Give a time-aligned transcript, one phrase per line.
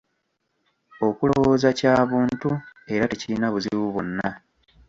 [1.07, 2.49] Okulowooza kya buntu
[2.93, 4.29] era tekirina buzibu bwonna.